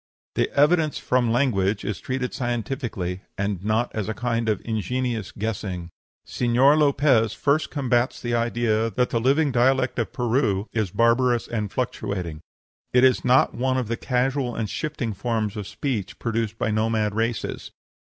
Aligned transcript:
The 0.33 0.49
evidence 0.57 0.97
from 0.97 1.31
language 1.31 1.85
is 1.85 1.99
treated 1.99 2.33
scientifically, 2.33 3.21
and 3.37 3.63
not 3.63 3.91
as 3.93 4.09
a 4.09 4.15
kind 4.15 4.49
of 4.49 4.59
ingenious 4.65 5.31
guessing. 5.31 5.91
Señor 6.25 6.75
Lopez 6.79 7.33
first 7.33 7.69
combats 7.69 8.19
the 8.19 8.33
idea 8.33 8.89
that 8.89 9.11
the 9.11 9.19
living 9.21 9.51
dialect 9.51 9.99
of 9.99 10.11
Peru 10.11 10.65
is 10.73 10.89
barbarous 10.89 11.47
and 11.47 11.71
fluctuating. 11.71 12.41
It 12.91 13.03
is 13.03 13.23
not 13.23 13.53
one 13.53 13.77
of 13.77 13.89
the 13.89 13.95
casual 13.95 14.55
and 14.55 14.67
shifting 14.67 15.13
forms 15.13 15.55
of 15.55 15.67
speech 15.67 16.17
produced 16.17 16.57
by 16.57 16.71
nomad 16.71 17.13
races. 17.13 17.69